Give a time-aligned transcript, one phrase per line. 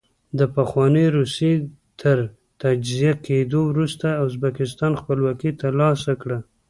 [0.39, 1.53] د پخوانۍ روسیې
[2.01, 2.17] تر
[2.61, 6.39] تجزیه کېدو وروسته ازبکستان خپلواکي ترلاسه کړه.